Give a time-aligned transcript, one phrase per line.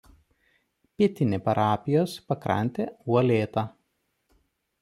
[1.01, 3.67] Pietinė parapijos pakrantė uolėta.